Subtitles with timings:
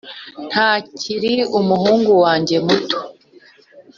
[0.49, 2.97] ntakiri umuhungu wanjye muto